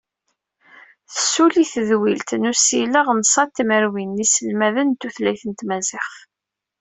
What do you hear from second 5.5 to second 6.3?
tmaziɣt.